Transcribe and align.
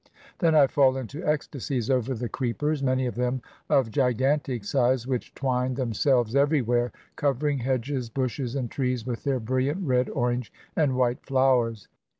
Then 0.39 0.55
I 0.55 0.65
fall 0.65 0.97
into 0.97 1.23
ecstasies 1.23 1.87
over 1.91 2.15
the 2.15 2.27
creepers, 2.27 2.81
many 2.81 3.05
of 3.05 3.13
them 3.13 3.43
of 3.69 3.91
gigantic 3.91 4.63
size, 4.63 5.05
which 5.05 5.31
twine 5.35 5.75
themselves 5.75 6.35
everywhere, 6.35 6.91
covering 7.15 7.59
hedges, 7.59 8.09
bushes, 8.09 8.55
and 8.55 8.71
trees 8.71 9.05
with 9.05 9.23
their 9.25 9.39
brilliant 9.39 9.85
red, 9.85 10.09
orange, 10.09 10.51
and 10.75 10.95
white 10.95 11.23
flowers. 11.23 11.87